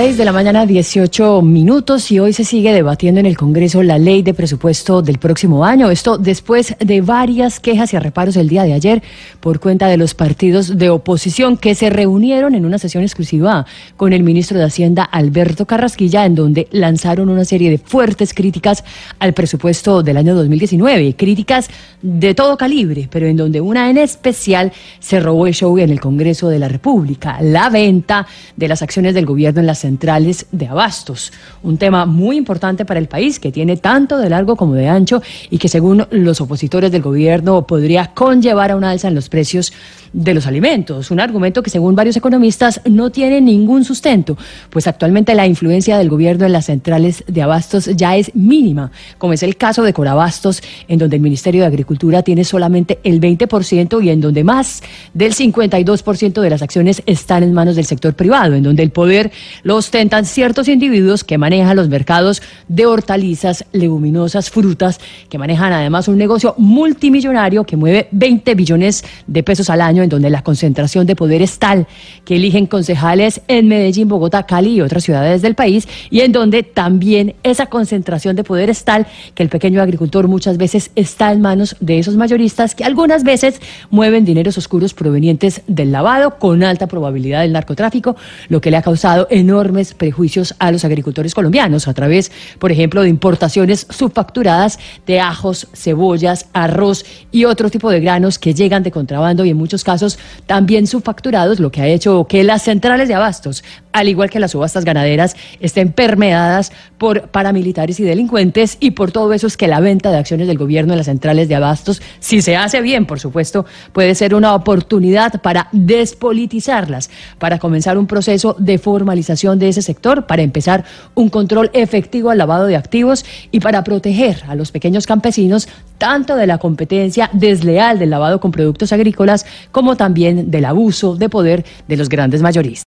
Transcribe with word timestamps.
6 0.00 0.16
de 0.16 0.24
la 0.24 0.32
mañana, 0.32 0.64
18 0.64 1.42
minutos, 1.42 2.10
y 2.10 2.18
hoy 2.20 2.32
se 2.32 2.42
sigue 2.42 2.72
debatiendo 2.72 3.20
en 3.20 3.26
el 3.26 3.36
Congreso 3.36 3.82
la 3.82 3.98
ley 3.98 4.22
de 4.22 4.32
presupuesto 4.32 5.02
del 5.02 5.18
próximo 5.18 5.62
año. 5.62 5.90
Esto 5.90 6.16
después 6.16 6.74
de 6.78 7.02
varias 7.02 7.60
quejas 7.60 7.92
y 7.92 7.98
reparos 7.98 8.36
el 8.36 8.48
día 8.48 8.62
de 8.62 8.72
ayer 8.72 9.02
por 9.40 9.60
cuenta 9.60 9.88
de 9.88 9.98
los 9.98 10.14
partidos 10.14 10.78
de 10.78 10.88
oposición 10.88 11.58
que 11.58 11.74
se 11.74 11.90
reunieron 11.90 12.54
en 12.54 12.64
una 12.64 12.78
sesión 12.78 13.02
exclusiva 13.02 13.66
con 13.98 14.14
el 14.14 14.22
ministro 14.22 14.58
de 14.58 14.64
Hacienda, 14.64 15.04
Alberto 15.04 15.66
Carrasquilla, 15.66 16.24
en 16.24 16.34
donde 16.34 16.66
lanzaron 16.70 17.28
una 17.28 17.44
serie 17.44 17.68
de 17.68 17.76
fuertes 17.76 18.32
críticas 18.32 18.84
al 19.18 19.34
presupuesto 19.34 20.02
del 20.02 20.16
año 20.16 20.34
2019. 20.34 21.14
Críticas 21.14 21.68
de 22.00 22.34
todo 22.34 22.56
calibre, 22.56 23.06
pero 23.10 23.26
en 23.26 23.36
donde 23.36 23.60
una 23.60 23.90
en 23.90 23.98
especial 23.98 24.72
se 24.98 25.20
robó 25.20 25.46
el 25.46 25.52
show 25.52 25.76
en 25.76 25.90
el 25.90 26.00
Congreso 26.00 26.48
de 26.48 26.58
la 26.58 26.68
República, 26.68 27.38
la 27.42 27.68
venta 27.68 28.26
de 28.56 28.66
las 28.66 28.80
acciones 28.80 29.12
del 29.12 29.26
gobierno 29.26 29.60
en 29.60 29.66
las 29.66 29.89
centrales 29.90 30.46
de 30.52 30.68
abastos. 30.68 31.32
Un 31.64 31.76
tema 31.76 32.06
muy 32.06 32.36
importante 32.36 32.84
para 32.84 33.00
el 33.00 33.08
país 33.08 33.40
que 33.40 33.50
tiene 33.50 33.76
tanto 33.76 34.18
de 34.18 34.30
largo 34.30 34.54
como 34.54 34.74
de 34.74 34.86
ancho 34.86 35.20
y 35.50 35.58
que 35.58 35.68
según 35.68 36.06
los 36.12 36.40
opositores 36.40 36.92
del 36.92 37.02
gobierno 37.02 37.66
podría 37.66 38.12
conllevar 38.14 38.70
a 38.70 38.76
una 38.76 38.90
alza 38.90 39.08
en 39.08 39.16
los 39.16 39.28
precios 39.28 39.72
de 40.12 40.34
los 40.34 40.46
alimentos. 40.46 41.10
Un 41.10 41.20
argumento 41.20 41.62
que 41.62 41.70
según 41.70 41.94
varios 41.94 42.16
economistas 42.16 42.80
no 42.84 43.10
tiene 43.10 43.40
ningún 43.40 43.84
sustento, 43.84 44.36
pues 44.70 44.86
actualmente 44.86 45.34
la 45.34 45.46
influencia 45.46 45.98
del 45.98 46.08
gobierno 46.08 46.46
en 46.46 46.52
las 46.52 46.66
centrales 46.66 47.24
de 47.26 47.42
abastos 47.42 47.86
ya 47.96 48.16
es 48.16 48.34
mínima, 48.34 48.90
como 49.18 49.32
es 49.32 49.42
el 49.42 49.56
caso 49.56 49.82
de 49.82 49.92
Corabastos, 49.92 50.62
en 50.88 50.98
donde 50.98 51.16
el 51.16 51.22
Ministerio 51.22 51.62
de 51.62 51.66
Agricultura 51.66 52.22
tiene 52.22 52.44
solamente 52.44 52.98
el 53.04 53.20
20% 53.20 54.04
y 54.04 54.10
en 54.10 54.20
donde 54.20 54.44
más 54.44 54.82
del 55.14 55.34
52% 55.34 56.40
de 56.40 56.50
las 56.50 56.62
acciones 56.62 57.02
están 57.06 57.42
en 57.42 57.52
manos 57.52 57.76
del 57.76 57.84
sector 57.84 58.14
privado, 58.14 58.54
en 58.54 58.62
donde 58.62 58.82
el 58.82 58.90
poder 58.90 59.30
lo 59.62 59.69
ostentan 59.76 60.24
ciertos 60.24 60.68
individuos 60.68 61.24
que 61.24 61.38
manejan 61.38 61.76
los 61.76 61.88
mercados 61.88 62.42
de 62.68 62.86
hortalizas, 62.86 63.64
leguminosas, 63.72 64.50
frutas, 64.50 65.00
que 65.28 65.38
manejan 65.38 65.72
además 65.72 66.08
un 66.08 66.18
negocio 66.18 66.54
multimillonario 66.58 67.64
que 67.64 67.76
mueve 67.76 68.08
20 68.10 68.54
billones 68.54 69.04
de 69.26 69.42
pesos 69.42 69.70
al 69.70 69.80
año, 69.80 70.02
en 70.02 70.08
donde 70.08 70.30
la 70.30 70.42
concentración 70.42 71.06
de 71.06 71.16
poder 71.16 71.42
es 71.42 71.58
tal 71.58 71.86
que 72.24 72.36
eligen 72.36 72.66
concejales 72.66 73.42
en 73.48 73.68
Medellín, 73.68 74.08
Bogotá, 74.08 74.44
Cali 74.44 74.74
y 74.74 74.80
otras 74.80 75.04
ciudades 75.04 75.42
del 75.42 75.54
país, 75.54 75.88
y 76.10 76.20
en 76.20 76.32
donde 76.32 76.62
también 76.62 77.34
esa 77.42 77.66
concentración 77.66 78.36
de 78.36 78.44
poder 78.44 78.70
es 78.70 78.84
tal 78.84 79.06
que 79.34 79.42
el 79.42 79.48
pequeño 79.48 79.82
agricultor 79.82 80.28
muchas 80.28 80.56
veces 80.56 80.90
está 80.94 81.32
en 81.32 81.40
manos 81.40 81.76
de 81.80 81.98
esos 81.98 82.16
mayoristas 82.16 82.74
que 82.74 82.84
algunas 82.84 83.24
veces 83.24 83.60
mueven 83.90 84.24
dineros 84.24 84.58
oscuros 84.58 84.94
provenientes 84.94 85.62
del 85.66 85.92
lavado 85.92 86.38
con 86.38 86.62
alta 86.62 86.86
probabilidad 86.86 87.42
del 87.42 87.52
narcotráfico, 87.52 88.16
lo 88.48 88.60
que 88.60 88.70
le 88.70 88.76
ha 88.76 88.82
causado 88.82 89.26
enormes 89.60 89.92
prejuicios 89.92 90.54
a 90.58 90.72
los 90.72 90.84
agricultores 90.84 91.34
colombianos 91.34 91.86
a 91.86 91.94
través, 91.94 92.32
por 92.58 92.72
ejemplo, 92.72 93.02
de 93.02 93.08
importaciones 93.08 93.86
subfacturadas 93.90 94.78
de 95.06 95.20
ajos, 95.20 95.68
cebollas, 95.74 96.46
arroz 96.52 97.04
y 97.30 97.44
otro 97.44 97.70
tipo 97.70 97.90
de 97.90 98.00
granos 98.00 98.38
que 98.38 98.54
llegan 98.54 98.82
de 98.82 98.90
contrabando 98.90 99.44
y 99.44 99.50
en 99.50 99.56
muchos 99.56 99.84
casos 99.84 100.18
también 100.46 100.86
subfacturados, 100.86 101.60
lo 101.60 101.70
que 101.70 101.82
ha 101.82 101.86
hecho 101.86 102.26
que 102.26 102.42
las 102.42 102.62
centrales 102.62 103.08
de 103.08 103.14
abastos, 103.14 103.62
al 103.92 104.08
igual 104.08 104.30
que 104.30 104.40
las 104.40 104.52
subastas 104.52 104.84
ganaderas, 104.84 105.36
estén 105.60 105.92
permeadas 105.92 106.72
por 106.96 107.28
paramilitares 107.28 108.00
y 108.00 108.04
delincuentes 108.04 108.78
y 108.80 108.92
por 108.92 109.12
todo 109.12 109.32
eso 109.32 109.46
es 109.46 109.56
que 109.56 109.68
la 109.68 109.80
venta 109.80 110.10
de 110.10 110.18
acciones 110.18 110.46
del 110.46 110.58
gobierno 110.58 110.92
en 110.94 110.98
las 110.98 111.06
centrales 111.06 111.48
de 111.48 111.54
abastos, 111.54 112.00
si 112.18 112.40
se 112.40 112.56
hace 112.56 112.80
bien, 112.80 113.04
por 113.04 113.20
supuesto, 113.20 113.66
puede 113.92 114.14
ser 114.14 114.34
una 114.34 114.54
oportunidad 114.54 115.42
para 115.42 115.68
despolitizarlas, 115.72 117.10
para 117.38 117.58
comenzar 117.58 117.98
un 117.98 118.06
proceso 118.06 118.56
de 118.58 118.78
formalización 118.78 119.49
de 119.58 119.68
ese 119.68 119.82
sector, 119.82 120.26
para 120.26 120.42
empezar 120.42 120.84
un 121.14 121.28
control 121.28 121.70
efectivo 121.72 122.30
al 122.30 122.38
lavado 122.38 122.66
de 122.66 122.76
activos 122.76 123.24
y 123.50 123.60
para 123.60 123.84
proteger 123.84 124.42
a 124.48 124.54
los 124.54 124.70
pequeños 124.70 125.06
campesinos 125.06 125.68
tanto 125.98 126.36
de 126.36 126.46
la 126.46 126.58
competencia 126.58 127.28
desleal 127.32 127.98
del 127.98 128.10
lavado 128.10 128.40
con 128.40 128.52
productos 128.52 128.92
agrícolas 128.92 129.44
como 129.70 129.96
también 129.96 130.50
del 130.50 130.64
abuso 130.64 131.16
de 131.16 131.28
poder 131.28 131.64
de 131.88 131.96
los 131.96 132.08
grandes 132.08 132.40
mayoristas. 132.40 132.78